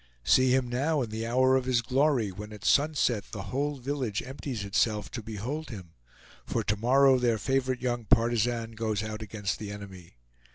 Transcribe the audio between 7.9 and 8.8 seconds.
partisan